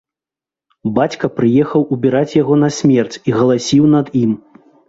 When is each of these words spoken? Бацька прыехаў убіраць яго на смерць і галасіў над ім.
Бацька 0.95 1.29
прыехаў 1.37 1.85
убіраць 1.97 2.37
яго 2.41 2.59
на 2.65 2.73
смерць 2.81 3.15
і 3.27 3.39
галасіў 3.41 3.83
над 3.97 4.07
ім. 4.25 4.31